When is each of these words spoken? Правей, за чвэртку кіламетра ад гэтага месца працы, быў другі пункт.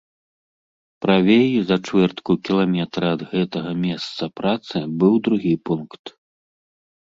Правей, 1.05 1.45
за 1.71 1.77
чвэртку 1.89 2.31
кіламетра 2.49 3.07
ад 3.19 3.27
гэтага 3.35 3.71
месца 3.85 4.23
працы, 4.43 4.75
быў 4.99 5.13
другі 5.29 5.55
пункт. 5.73 6.17